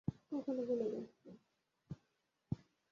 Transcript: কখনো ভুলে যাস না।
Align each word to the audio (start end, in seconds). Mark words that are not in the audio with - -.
কখনো 0.31 0.61
ভুলে 0.67 0.87
যাস 0.93 1.09
না। 1.23 1.31